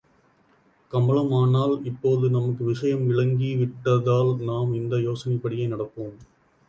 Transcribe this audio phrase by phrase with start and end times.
[0.93, 6.15] கமலம் ஆனால் இப்போது நமக்கு விஷயம் விளங்கி விட்டதால் நாம் இந்த யோசனைப்படியே நடப்போம்.